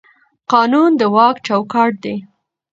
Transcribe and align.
قانون 0.51 0.91
د 0.99 1.01
واک 1.15 1.35
چوکاټ 1.47 1.91
دی 2.03 2.15